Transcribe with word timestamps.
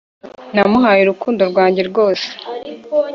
namuhaye 0.53 0.99
urukundo 1.03 1.41
rwanjye 1.51 1.81
rwose. 1.89 2.27